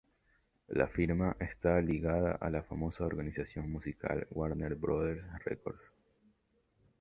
La 0.69 0.87
firma 0.87 1.37
está 1.39 1.79
ligada 1.79 2.31
a 2.31 2.49
la 2.49 2.63
famosa 2.63 3.05
organización 3.05 3.69
musical 3.71 4.25
Warner 4.31 4.73
Brothers 4.73 5.23
Records. 5.45 5.93